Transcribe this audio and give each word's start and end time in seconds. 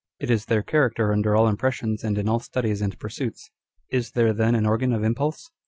It 0.17 0.31
is 0.31 0.45
their 0.45 0.63
character 0.63 1.11
under 1.13 1.35
all 1.35 1.47
impressions 1.47 2.03
and 2.03 2.17
in 2.17 2.27
all 2.27 2.39
studies 2.39 2.81
and 2.81 2.97
pursuits. 2.97 3.51
Is 3.89 4.13
there 4.13 4.33
then 4.33 4.55
an 4.55 4.65
organ 4.65 4.93
of 4.93 5.03
impulse 5.03 5.51